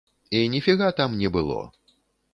[0.37, 1.59] І ніфіга там не было.